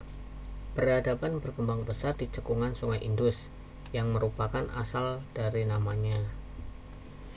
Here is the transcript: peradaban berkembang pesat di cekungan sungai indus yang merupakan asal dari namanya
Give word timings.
peradaban 0.75 1.33
berkembang 1.43 1.81
pesat 1.87 2.15
di 2.21 2.25
cekungan 2.35 2.73
sungai 2.79 3.01
indus 3.09 3.37
yang 3.97 4.07
merupakan 4.15 4.65
asal 4.83 5.07
dari 5.37 5.61
namanya 5.71 6.19